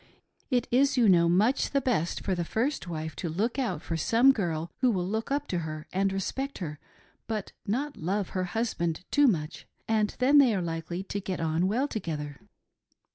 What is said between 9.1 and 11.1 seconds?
too much, and then they are likely